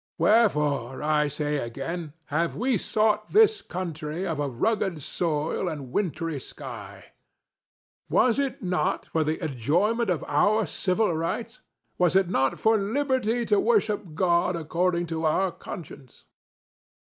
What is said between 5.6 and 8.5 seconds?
and wintry sky? Was